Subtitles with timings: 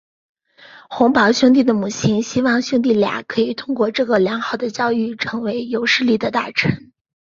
[0.89, 6.91] 洪堡兄弟的母亲希望兄弟俩可以通过这个良好的教育成为有势力的大臣。